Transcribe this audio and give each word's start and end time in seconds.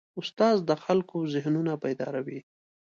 استاد 0.19 0.57
د 0.69 0.71
خلکو 0.83 1.17
ذهنونه 1.33 1.73
بیداروي. 1.81 2.39